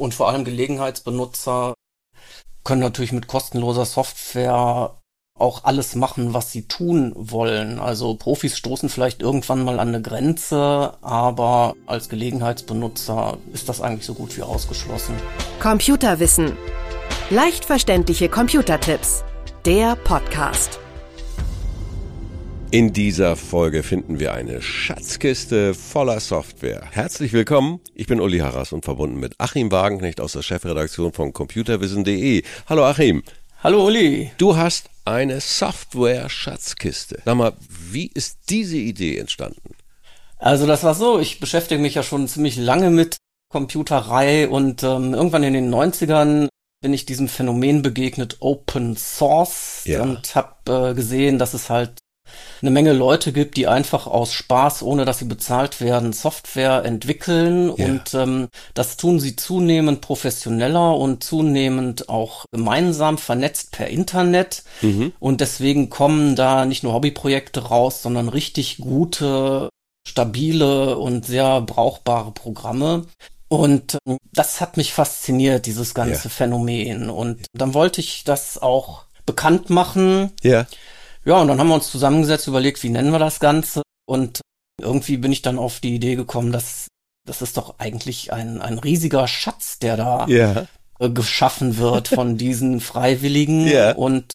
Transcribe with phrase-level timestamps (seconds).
[0.00, 1.74] Und vor allem Gelegenheitsbenutzer
[2.64, 4.96] können natürlich mit kostenloser Software
[5.38, 7.78] auch alles machen, was sie tun wollen.
[7.78, 14.06] Also Profis stoßen vielleicht irgendwann mal an eine Grenze, aber als Gelegenheitsbenutzer ist das eigentlich
[14.06, 15.14] so gut wie ausgeschlossen.
[15.60, 16.56] Computerwissen.
[17.28, 19.22] Leicht verständliche Computertipps.
[19.66, 20.80] Der Podcast.
[22.72, 26.84] In dieser Folge finden wir eine Schatzkiste voller Software.
[26.92, 31.32] Herzlich willkommen, ich bin Uli Harras und verbunden mit Achim Wagenknecht aus der Chefredaktion von
[31.32, 32.44] computerwissen.de.
[32.68, 33.24] Hallo Achim.
[33.64, 34.30] Hallo Uli.
[34.38, 37.20] Du hast eine Software-Schatzkiste.
[37.24, 37.54] Sag mal,
[37.90, 39.74] wie ist diese Idee entstanden?
[40.38, 43.16] Also das war so, ich beschäftige mich ja schon ziemlich lange mit
[43.48, 46.46] Computerei und ähm, irgendwann in den 90ern
[46.80, 50.02] bin ich diesem Phänomen begegnet, Open Source, ja.
[50.02, 51.98] und habe äh, gesehen, dass es halt
[52.62, 57.72] eine Menge Leute gibt, die einfach aus Spaß, ohne dass sie bezahlt werden, Software entwickeln
[57.76, 57.86] ja.
[57.86, 65.12] und ähm, das tun sie zunehmend professioneller und zunehmend auch gemeinsam vernetzt per Internet mhm.
[65.18, 69.70] und deswegen kommen da nicht nur Hobbyprojekte raus, sondern richtig gute,
[70.06, 73.06] stabile und sehr brauchbare Programme.
[73.48, 76.30] Und ähm, das hat mich fasziniert, dieses ganze ja.
[76.30, 77.10] Phänomen.
[77.10, 80.32] Und dann wollte ich das auch bekannt machen.
[80.42, 80.66] Ja.
[81.24, 83.82] Ja, und dann haben wir uns zusammengesetzt, überlegt, wie nennen wir das Ganze.
[84.06, 84.40] Und
[84.80, 86.88] irgendwie bin ich dann auf die Idee gekommen, dass
[87.26, 90.66] das ist doch eigentlich ein, ein riesiger Schatz, der da ja.
[90.98, 93.66] Äh, geschaffen wird von diesen Freiwilligen.
[93.66, 93.92] Ja.
[93.92, 94.32] Und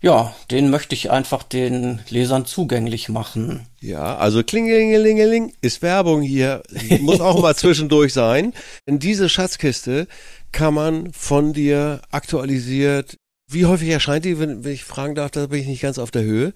[0.00, 3.66] ja, den möchte ich einfach den Lesern zugänglich machen.
[3.80, 6.62] Ja, also Klingelingelingeling ist Werbung hier,
[7.00, 8.54] muss auch mal zwischendurch sein.
[8.86, 10.08] In diese Schatzkiste
[10.50, 13.16] kann man von dir aktualisiert
[13.52, 16.10] wie häufig erscheint die, wenn, wenn ich fragen darf, da bin ich nicht ganz auf
[16.10, 16.52] der Höhe?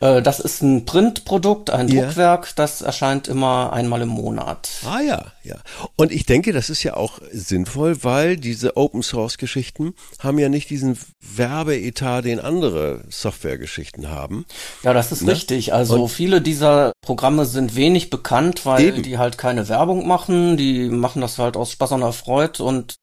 [0.00, 2.04] Äh, das ist ein Printprodukt, ein ja.
[2.04, 4.68] Druckwerk, das erscheint immer einmal im Monat.
[4.84, 5.56] Ah ja, ja.
[5.96, 10.48] Und ich denke, das ist ja auch sinnvoll, weil diese Open Source Geschichten haben ja
[10.48, 14.44] nicht diesen Werbeetat, den andere Softwaregeschichten haben.
[14.82, 15.32] Ja, das ist ne?
[15.32, 15.74] richtig.
[15.74, 19.02] Also Und viele dieser Programme sind wenig bekannt, weil eben.
[19.02, 20.56] die halt keine Werbung machen.
[20.56, 22.96] Die machen das halt aus Spaß und Freude und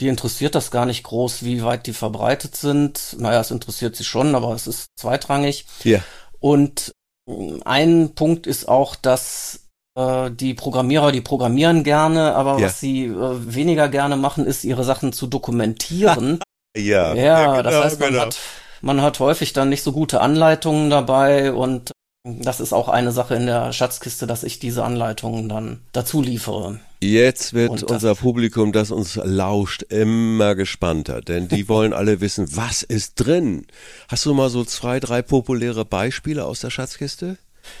[0.00, 3.16] die interessiert das gar nicht groß, wie weit die verbreitet sind.
[3.18, 5.66] Naja, es interessiert sie schon, aber es ist zweitrangig.
[5.84, 6.00] Ja.
[6.40, 6.92] Und
[7.26, 9.60] mm, ein Punkt ist auch, dass
[9.96, 12.66] äh, die Programmierer, die programmieren gerne, aber ja.
[12.66, 16.40] was sie äh, weniger gerne machen, ist, ihre Sachen zu dokumentieren.
[16.76, 18.22] ja, ja, ja genau, das heißt, man, genau.
[18.22, 18.38] hat,
[18.80, 21.92] man hat häufig dann nicht so gute Anleitungen dabei und
[22.26, 26.80] das ist auch eine Sache in der Schatzkiste, dass ich diese Anleitungen dann dazu liefere.
[27.12, 32.82] Jetzt wird unser Publikum, das uns lauscht, immer gespannter, denn die wollen alle wissen, was
[32.82, 33.66] ist drin.
[34.08, 37.36] Hast du mal so zwei, drei populäre Beispiele aus der Schatzkiste?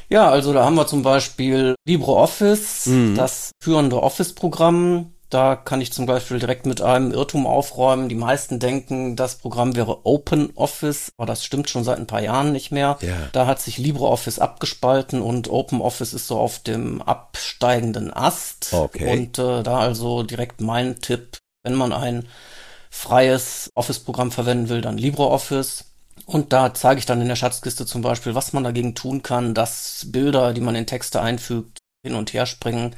[0.08, 3.14] Ja, also da haben wir zum Beispiel LibreOffice, mhm.
[3.14, 8.08] das führende Office-Programm, da kann ich zum Beispiel direkt mit einem Irrtum aufräumen.
[8.08, 12.52] Die meisten denken, das Programm wäre OpenOffice, aber das stimmt schon seit ein paar Jahren
[12.52, 12.98] nicht mehr.
[13.00, 13.16] Ja.
[13.32, 18.72] Da hat sich LibreOffice abgespalten und OpenOffice ist so auf dem absteigenden Ast.
[18.72, 19.12] Okay.
[19.12, 22.28] Und äh, da also direkt mein Tipp, wenn man ein
[22.90, 25.86] freies Office-Programm verwenden will, dann LibreOffice.
[26.26, 29.52] Und da zeige ich dann in der Schatzkiste zum Beispiel, was man dagegen tun kann,
[29.52, 32.94] dass Bilder, die man in Texte einfügt, hin und her springen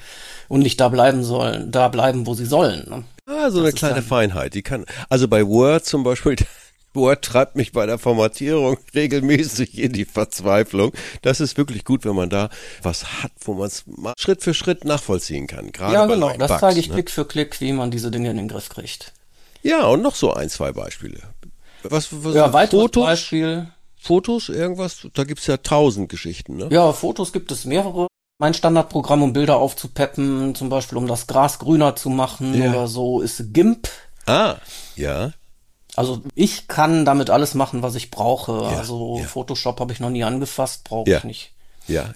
[0.48, 2.84] und nicht da bleiben sollen, da bleiben, wo sie sollen.
[2.90, 3.04] Ne?
[3.24, 4.54] Ah, so eine kleine Feinheit.
[4.54, 6.36] Die kann, also bei Word zum Beispiel,
[6.94, 10.92] Word treibt mich bei der Formatierung regelmäßig in die Verzweiflung.
[11.22, 12.50] Das ist wirklich gut, wenn man da
[12.82, 13.84] was hat, wo man es
[14.18, 15.70] Schritt für Schritt nachvollziehen kann.
[15.70, 16.36] Gerade ja, genau.
[16.36, 16.94] Das Bugs, zeige ich ne?
[16.94, 19.12] Klick für Klick, wie man diese Dinge in den Griff kriegt.
[19.62, 21.20] Ja, und noch so ein, zwei Beispiele.
[21.84, 23.04] Was, was ja, weiteres Fotos?
[23.04, 23.68] Beispiel.
[23.96, 25.06] Fotos, irgendwas?
[25.14, 26.68] Da gibt's ja tausend Geschichten, ne?
[26.70, 28.08] Ja, Fotos gibt es mehrere
[28.38, 32.70] mein Standardprogramm, um Bilder aufzupeppen, zum Beispiel um das Gras grüner zu machen ja.
[32.70, 33.88] oder so, ist GIMP.
[34.26, 34.56] Ah,
[34.94, 35.32] ja.
[35.94, 38.52] Also ich kann damit alles machen, was ich brauche.
[38.52, 39.26] Ja, also ja.
[39.26, 41.52] Photoshop habe ich noch nie angefasst, brauche ich nicht.
[41.88, 42.10] Ja,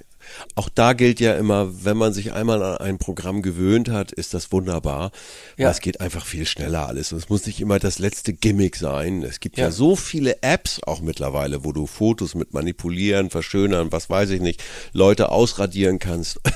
[0.55, 4.35] auch da gilt ja immer, wenn man sich einmal an ein Programm gewöhnt hat, ist
[4.35, 5.11] das wunderbar.
[5.57, 5.71] Ja.
[5.71, 7.13] Es geht einfach viel schneller alles.
[7.13, 9.23] Und es muss nicht immer das letzte Gimmick sein.
[9.23, 9.67] Es gibt ja.
[9.67, 14.41] ja so viele Apps auch mittlerweile, wo du Fotos mit manipulieren, verschönern, was weiß ich
[14.41, 14.63] nicht,
[14.93, 16.41] Leute ausradieren kannst.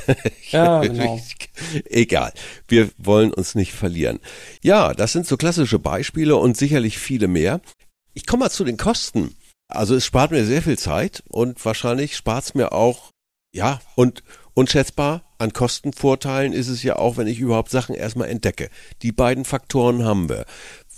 [0.51, 1.21] Ja, genau.
[1.91, 2.33] Egal.
[2.69, 4.21] Wir wollen uns nicht verlieren.
[4.63, 7.61] Ja, das sind so klassische Beispiele und sicherlich viele mehr.
[8.13, 9.35] Ich komme mal zu den Kosten.
[9.69, 13.11] Also es spart mir sehr viel Zeit und wahrscheinlich spart es mir auch
[13.55, 14.23] ja, und
[14.53, 18.69] unschätzbar an Kostenvorteilen ist es ja auch, wenn ich überhaupt Sachen erstmal entdecke.
[19.03, 20.45] Die beiden Faktoren haben wir.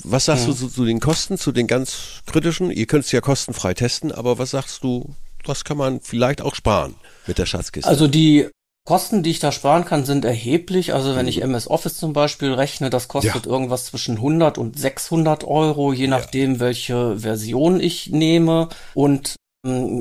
[0.02, 0.52] Was sagst ja.
[0.52, 2.70] du zu, zu, den Kosten, zu den ganz kritischen?
[2.70, 5.14] Ihr könnt es ja kostenfrei testen, aber was sagst du,
[5.44, 6.94] was kann man vielleicht auch sparen
[7.26, 7.88] mit der Schatzkiste?
[7.88, 8.48] Also die
[8.86, 10.94] Kosten, die ich da sparen kann, sind erheblich.
[10.94, 13.52] Also wenn ich MS Office zum Beispiel rechne, das kostet ja.
[13.52, 16.60] irgendwas zwischen 100 und 600 Euro, je nachdem, ja.
[16.60, 18.68] welche Version ich nehme.
[18.94, 19.36] Und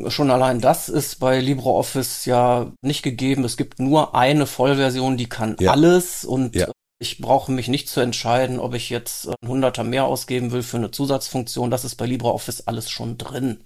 [0.10, 3.44] schon allein das ist bei LibreOffice ja nicht gegeben.
[3.44, 5.72] Es gibt nur eine Vollversion, die kann ja.
[5.72, 6.56] alles und
[7.00, 10.78] ich brauche mich nicht zu entscheiden, ob ich jetzt ein Hunderter mehr ausgeben will für
[10.78, 11.70] eine Zusatzfunktion.
[11.70, 13.64] Das ist bei LibreOffice alles schon drin.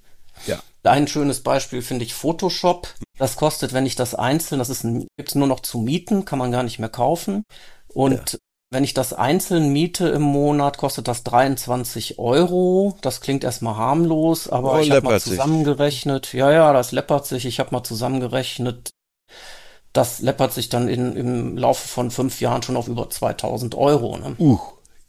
[0.47, 0.61] Ja.
[0.83, 2.93] Ein schönes Beispiel finde ich Photoshop.
[3.17, 4.85] Das kostet, wenn ich das einzeln, das ist
[5.17, 7.43] gibt's nur noch zu mieten, kann man gar nicht mehr kaufen.
[7.87, 8.39] Und ja.
[8.71, 12.95] Wenn ich das einzeln miete im Monat, kostet das 23 Euro.
[13.01, 16.27] Das klingt erstmal harmlos, aber oh, ich habe mal zusammengerechnet.
[16.27, 16.35] Sich.
[16.35, 17.45] Ja, ja, das läppert sich.
[17.45, 18.91] Ich habe mal zusammengerechnet.
[19.91, 24.17] Das läppert sich dann in, im Laufe von fünf Jahren schon auf über 2000 Euro.
[24.17, 24.35] Ne?
[24.37, 24.59] Uh.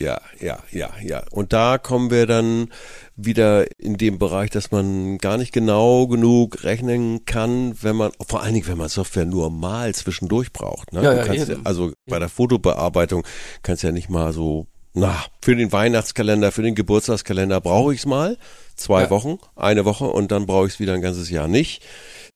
[0.01, 1.23] Ja, ja, ja, ja.
[1.31, 2.71] Und da kommen wir dann
[3.17, 8.43] wieder in dem Bereich, dass man gar nicht genau genug rechnen kann, wenn man, vor
[8.43, 10.95] allen Dingen, wenn man Software nur mal zwischendurch braucht.
[10.95, 11.03] Ne?
[11.03, 13.27] Ja, ja, ja, also bei der Fotobearbeitung
[13.63, 18.01] kannst du ja nicht mal so, na, für den Weihnachtskalender, für den Geburtstagskalender brauche ich
[18.01, 18.39] es mal.
[18.77, 19.11] Zwei ja.
[19.11, 21.83] Wochen, eine Woche und dann brauche ich es wieder ein ganzes Jahr nicht.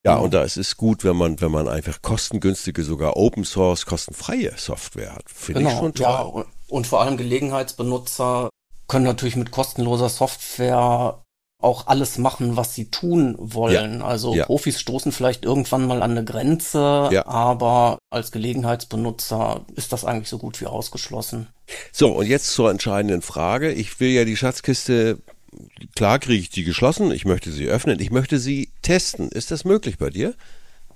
[0.05, 0.25] Ja, genau.
[0.25, 4.53] und da ist es gut, wenn man, wenn man einfach kostengünstige, sogar Open Source, kostenfreie
[4.59, 5.25] Software hat.
[5.29, 5.73] Finde genau.
[5.73, 6.05] ich schon toll.
[6.07, 8.50] Ja, und vor allem Gelegenheitsbenutzer
[8.88, 11.23] können natürlich mit kostenloser Software
[11.62, 14.00] auch alles machen, was sie tun wollen.
[14.00, 14.44] Ja, also ja.
[14.44, 17.26] Profis stoßen vielleicht irgendwann mal an eine Grenze, ja.
[17.26, 21.47] aber als Gelegenheitsbenutzer ist das eigentlich so gut wie ausgeschlossen.
[21.93, 23.70] So, und jetzt zur entscheidenden Frage.
[23.70, 25.19] Ich will ja die Schatzkiste,
[25.94, 29.29] klar kriege ich die geschlossen, ich möchte sie öffnen, ich möchte sie testen.
[29.29, 30.35] Ist das möglich bei dir?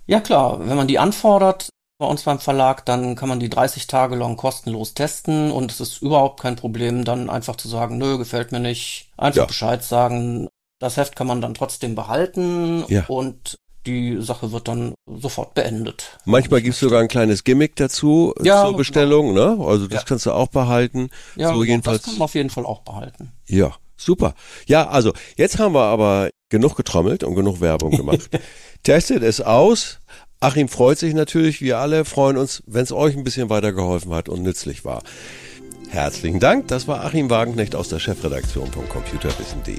[0.09, 3.89] Ja klar, wenn man die anfordert, bei uns beim Verlag, dann kann man die 30
[3.89, 8.19] Tage lang kostenlos testen und es ist überhaupt kein Problem, dann einfach zu sagen, nö,
[8.19, 9.47] gefällt mir nicht, einfach ja.
[9.47, 10.49] Bescheid sagen.
[10.79, 13.05] Das Heft kann man dann trotzdem behalten ja.
[13.09, 16.19] und die Sache wird dann sofort beendet.
[16.25, 19.57] Manchmal gibt es sogar ein kleines Gimmick dazu ja, zur Bestellung, genau.
[19.57, 19.67] ne?
[19.67, 21.11] Also das kannst du auch behalten.
[21.35, 22.03] Ja, so jedenfalls.
[22.03, 23.33] das kann man auf jeden Fall auch behalten.
[23.49, 24.35] Ja, super.
[24.67, 28.29] Ja, also jetzt haben wir aber genug getrommelt und genug Werbung gemacht.
[28.83, 30.01] Testet es aus,
[30.41, 34.29] Achim freut sich natürlich, wir alle freuen uns, wenn es euch ein bisschen weitergeholfen hat
[34.29, 35.03] und nützlich war.
[35.89, 39.75] Herzlichen Dank, das war Achim Wagenknecht aus der Chefredaktion von computerwissen.de.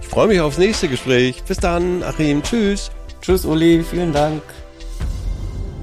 [0.00, 1.42] Ich freue mich aufs nächste Gespräch.
[1.44, 2.90] Bis dann, Achim, tschüss.
[3.20, 4.42] Tschüss, Uli, vielen Dank.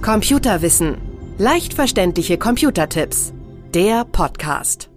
[0.01, 0.97] Computerwissen.
[1.37, 3.33] Leicht verständliche Computertipps.
[3.73, 4.89] Der Podcast.